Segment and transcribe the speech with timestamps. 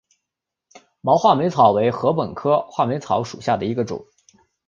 [1.01, 4.03] 毛画眉草为禾本科画眉草属下的一个种。